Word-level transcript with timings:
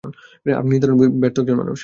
আপনি 0.55 0.71
নিদারুণ 0.71 0.97
ব্যর্থ 1.21 1.37
একজন 1.39 1.57
মানুষ। 1.57 1.79